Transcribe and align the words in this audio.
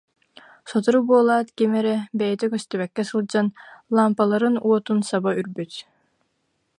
Сотору 0.69 0.99
буолаат, 1.09 1.47
ким 1.57 1.71
эрэ, 1.79 1.95
бэйэтэ 2.17 2.45
көстүбэккэ 2.53 3.03
сылдьан, 3.09 3.47
лаампаларын 3.95 4.55
уотун 4.67 4.99
саба 5.09 5.29
үрбүт 5.39 5.71